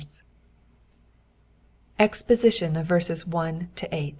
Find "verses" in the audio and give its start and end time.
2.87-3.27